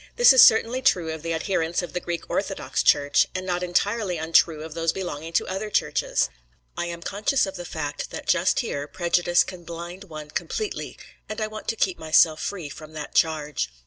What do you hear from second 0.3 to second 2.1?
is certainly true of the adherents of the